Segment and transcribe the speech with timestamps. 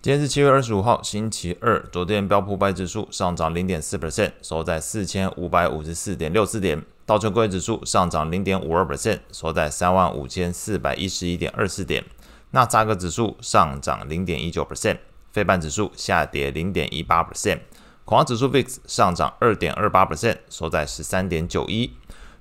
[0.00, 1.84] 今天是七月二十五号，星期二。
[1.90, 6.80] 昨天标普五百指数上涨零点四 percent，收在四千五百五十四点六四点。
[7.04, 12.04] 道琼工业指数上涨零点五二 percent，收在三万五千四百一十一点二四点。
[12.52, 14.98] 纳斯达克指数上涨零点一九 percent，
[15.32, 17.58] 费半指数下跌零点一八 percent。
[18.04, 21.92] 恐慌指数 VIX 上涨二点二八 percent，收在十三点九一。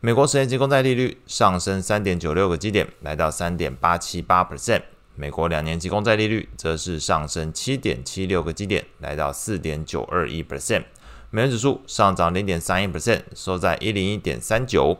[0.00, 4.82] 美国十年期公债利率上升三点九六个基点，来到三点八七八 percent。
[5.16, 10.84] 美国两年期公债利率则是上升七点七六个基点，来到四点九二一 percent。
[11.30, 14.98] 美元指数上涨零点三一 percent，收在一零一点三九。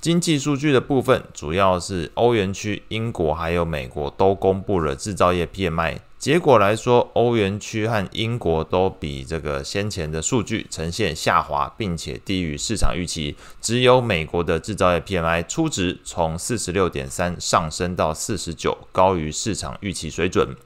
[0.00, 5.98] 经济数据的部分，主要是欧元区、英国还有美国都公布了制造业 PMI。
[6.18, 13.36] 结果来说，欧元区和英国都比这个先前的数据呈现下滑，并且低于市场预期。
[13.60, 20.56] 只有美国的制造业 PMI 初值从四十六点三上升到四十九，高于市场预期水准。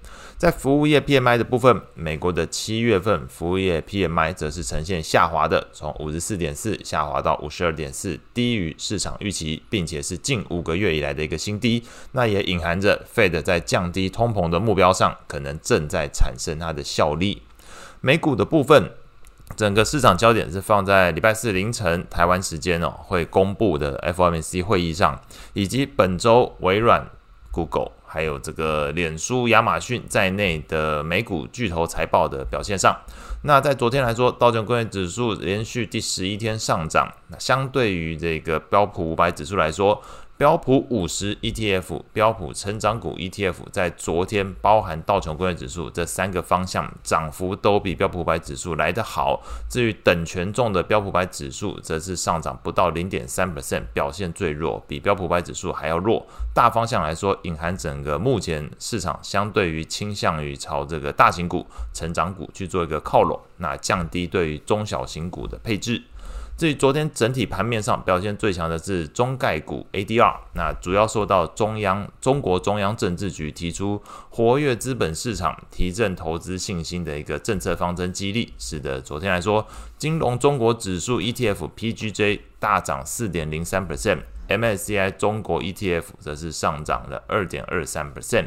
[0.43, 11.85] 在服务业 PMI 的部分，美国的七月份服务业 PMI 则是呈现下滑的，从五十四点四下滑到五十二点四，低于市场预期，并且是近五个月以来的一个新低。
[12.11, 17.43] 那也隐含着 Fed 在降低通膨的目标上，可能正在产生它的效力。
[18.01, 18.91] 美股的部分，
[19.55, 25.21] 整个市场焦点是放在礼拜四凌晨台湾时间哦会公布的 FOMC 会议上，
[25.53, 27.07] 以及本周微软、
[27.53, 27.93] Google。
[28.13, 32.95] 还有这个脸书、亚马逊在内的美股巨头财报的表现上，
[33.45, 40.03] 那在昨天来说，道琼工业指数连续第十一天上涨，那相对于这个标普五百指数来说。
[40.43, 49.41] 标普五十 ETF、标普成长股 ETF 在昨天包含道琼工业指数这三个方向涨幅都比标普五百指数来得好。
[49.71, 56.27] 至于等权重的标普五百指数，则是上涨不到零点三 percent，表现最弱，比标普五百指数还要弱。
[56.53, 66.03] 大方向来说，隐含整个目前市场相对于倾向于朝这个大型股、成长股去做一个靠拢，那降低对于中小型股的配置。
[66.57, 79.67] 至于昨天整体盘面上表现最强的是中概股 ADR，那主要受到中央中国中央政治局提出活跃资本市场、提振投资信心的一个政策方针激励，使得昨天来说，
[79.99, 88.47] 金融中国指数 ETF PGJ 大涨四点零三 percent，MSCI 中国 ETF 则是上涨了二点二三 percent。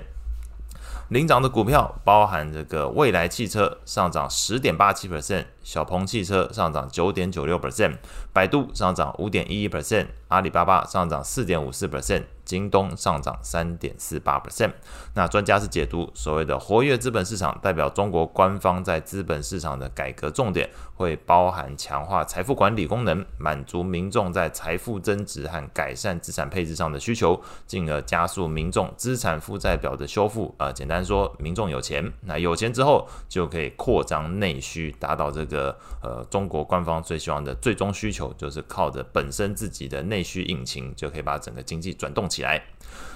[1.09, 7.95] 领涨的股票包含这个蔚来汽车上涨十点八七 percent，小鹏汽车上涨九点九六 percent，
[8.31, 12.23] 百度上涨五点一一 percent，阿里巴巴上涨四点五四 percent。
[12.45, 14.71] 京东上涨三点四八 percent。
[15.15, 30.53] 那专家是解读所谓的活跃资本市场，代表中国官方在资本市场的改革重点会包含强化财富管理功能，满足民众在财富增值和改善资产配置上的需求，进而加速民众资产负债表的修复。
[30.59, 42.61] 啊、呃，简单说，民众有钱，那有钱之后就可以扩张内需，达到这个的呃中国官方最希望的最终需求，就是靠着本身自己的内需引擎，就可以把整个经济转动起来。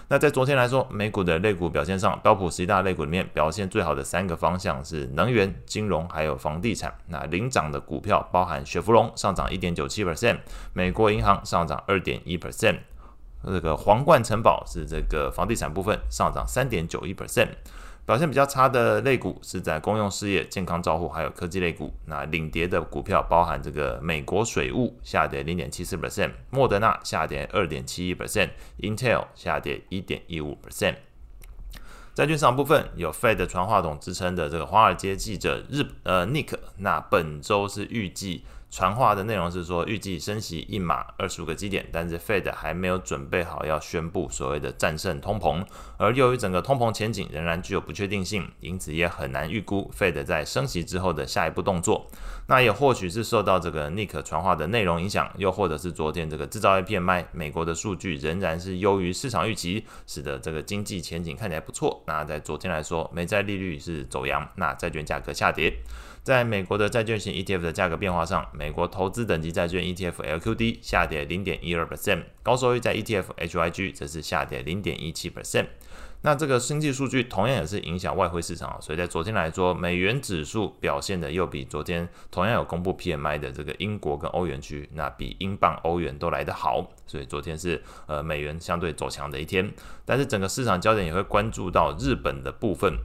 [0.07, 6.93] 那在昨天来说，美股的类股表现上，标普十一大类股里面表现最好的三个方向是能源、金融还有房地产。
[7.07, 10.39] 那领涨的股票包含雪佛龙上涨一点九七 percent，
[10.73, 12.79] 美国银行上涨二点一 percent，
[13.45, 17.49] 这个皇冠城堡是这个房地产部分上涨三点九一 percent。
[18.05, 21.93] 表现比较差的类股是在公用事业、健康照护还有科技类股。
[22.05, 30.95] 那领跌的股票包含这个美国水务下跌零点七四 percent，莫德纳下跌二点七一 percent，Intel 下跌一点一五 percent。
[32.15, 38.43] 债券市场部分有 Fed 传话筒之称的这个华尔街记者日呃 Nick，那本周是预计。
[38.71, 45.65] 传话的内容是说，预计升息一码二十五个基点，但是 Fed 还没有准备好要宣布所谓的战胜通膨，
[45.97, 52.07] 而由于整个通膨前景仍然具有不确定性，因此也很难预估 Fed 在升息之后的下一步动作。
[52.45, 62.03] 那也或许是受到这个 Nick 传话的内容影响，又或者是昨天这个制造业 PMI 美国的数据仍然是优于市场预期，使得这个经济前景看起来不错。
[62.05, 65.73] 那在昨天来说，美债利率是走扬，那债券价格下跌。
[66.21, 75.67] 在美国的债券型 ETF 的价格变化上，美国投资等级债券 ETF LQD 下跌零点一二 percent，高收益债 ETF HYG 则是下跌零点一七 percent。
[76.23, 89.71] 那这个经济数据同样也是影响外汇市场，所以在昨天来说，美元指数表现的又比昨天同样有公布 PMI 的这个英国跟欧元区，那比英镑、欧元都来得好，所以昨天是呃美元相对走强的一天。
[90.03, 92.97] 但是整个市场焦点也会关注到日本的部分。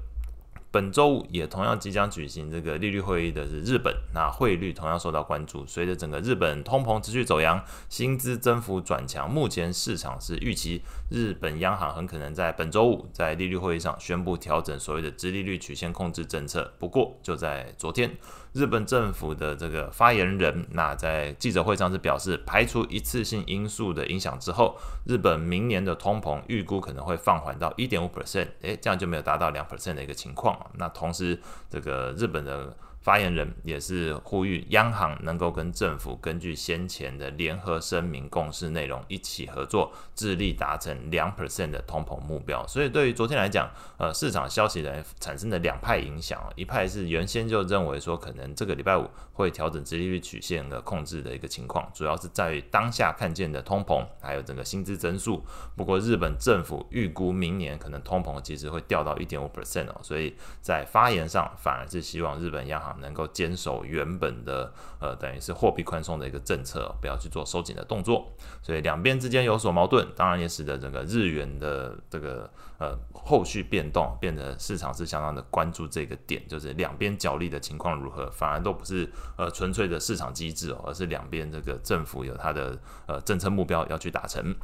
[0.74, 5.64] 本周五也同样即将举行这个利率会议的是日本，那汇率同样受到关注。
[5.68, 16.74] 随着整个日本通膨持续走扬，薪资增幅转强，目前市场是预期日本央行很可能在本周五在利率会议上宣布调整所谓的直利率曲线控制政策。
[16.80, 18.10] 不过就在昨天，
[18.54, 30.58] 日本政府的这个发言人那在记者会上是表示，排除一次性因素的影响之后，日本明年的通膨预估可能会放缓到一点五 percent，诶，这样就没有达到两 percent 的一个情况。
[30.78, 32.74] 那同时，这个日本的。
[33.04, 42.66] 发言人也是呼吁央行能够跟政府根据先前的联合声明共识内容一起合作，致力达成两 percent 的通膨目标。
[42.66, 55.44] 所以对于昨天来讲，呃，市场消息的产生的两派影响，一派是原先就认为说可能这个礼拜五会调整殖利率曲线的控制的一个情况，主要是在于当下看见的通膨还有整个薪资增速。
[55.76, 68.32] 不过日本政府预估明年可能通膨其实会掉到一点五 percent 哦，所以在发言上反而是希望日本央行能够坚守原本的呃，等于是货币宽松的一个政策，不要去做收紧的动作，
[68.62, 84.54] 所以两边之间有所矛盾，当然也使得整个日元的这个呃后续变动，变得市场是相当的关注这个点，就是两边角力的情况如何，反而都不是呃纯粹的市场机制哦，而是两边这个政府有它的呃政策目标要去达成。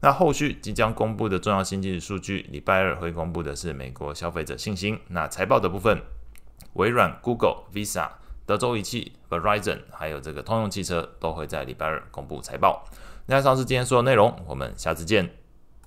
[0.00, 5.96] 那后续即将公布的重要新经济数据，礼拜二会公布的是美国消费者信心，那财报的部分。
[6.74, 8.08] 微软、Google、Visa、
[8.46, 12.84] 德州仪器、Verizon，还有这个通用汽车都会在礼拜二公布财报。
[13.26, 15.41] 那以上是今天所有内容，我们下次见。